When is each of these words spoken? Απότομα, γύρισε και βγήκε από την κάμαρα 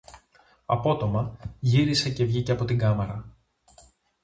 Απότομα, 0.65 1.37
γύρισε 1.59 2.09
και 2.09 2.25
βγήκε 2.25 2.51
από 2.51 2.65
την 2.65 2.77
κάμαρα 2.77 3.33